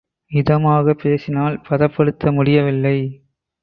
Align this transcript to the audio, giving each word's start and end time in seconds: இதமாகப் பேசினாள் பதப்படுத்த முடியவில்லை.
இதமாகப் 0.31 0.99
பேசினாள் 1.03 1.59
பதப்படுத்த 1.69 2.31
முடியவில்லை. 2.31 2.97